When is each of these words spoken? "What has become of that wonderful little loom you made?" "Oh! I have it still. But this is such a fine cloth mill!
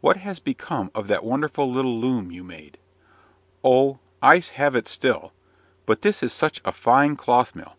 "What 0.00 0.16
has 0.16 0.40
become 0.40 0.90
of 0.94 1.08
that 1.08 1.22
wonderful 1.22 1.70
little 1.70 2.00
loom 2.00 2.32
you 2.32 2.42
made?" 2.42 2.78
"Oh! 3.62 3.98
I 4.22 4.38
have 4.38 4.74
it 4.74 4.88
still. 4.88 5.34
But 5.84 6.00
this 6.00 6.22
is 6.22 6.32
such 6.32 6.62
a 6.64 6.72
fine 6.72 7.16
cloth 7.16 7.54
mill! 7.54 7.76